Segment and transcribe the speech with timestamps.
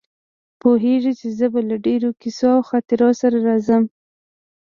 [0.61, 3.83] پوهېږي چې زه به له ډېرو کیسو او خاطرو سره راځم.